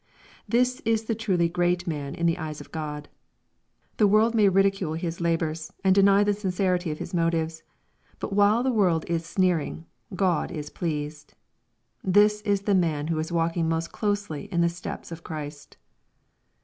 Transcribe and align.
This 0.49 0.79
is 0.83 1.03
the 1.03 1.13
truly 1.13 1.47
great 1.47 1.85
man 1.85 2.15
in 2.15 2.25
the 2.25 2.39
eyes 2.39 2.59
of 2.59 2.71
God. 2.71 3.07
The 3.97 4.07
world 4.07 4.33
may 4.33 4.49
ridicule 4.49 4.95
his 4.95 5.21
labors 5.21 5.71
and 5.83 5.93
deny 5.93 6.23
the 6.23 6.33
sincerity 6.33 6.89
of 6.89 6.97
his 6.97 7.13
motives. 7.13 7.61
But 8.17 8.33
while 8.33 8.63
the 8.63 8.71
world 8.73 9.05
is 9.07 9.23
sneer 9.27 9.59
ing, 9.59 9.85
God 10.15 10.49
is 10.51 10.71
pleased. 10.71 11.35
This 12.03 12.41
is 12.41 12.61
the 12.63 12.73
mar, 12.73 13.03
who 13.03 13.19
is 13.19 13.31
walking 13.31 13.69
most 13.69 13.91
closely 13.91 14.45
in 14.51 14.61
the 14.61 14.69
steps 14.69 15.11
of 15.11 15.23
Christ. 15.23 15.77